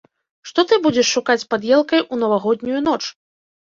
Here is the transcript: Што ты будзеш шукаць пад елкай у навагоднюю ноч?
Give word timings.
Што 0.51 0.65
ты 0.71 0.79
будзеш 0.85 1.13
шукаць 1.19 1.37
пад 1.53 1.71
елкай 1.77 2.05
у 2.13 2.23
навагоднюю 2.25 2.87
ноч? 2.91 3.01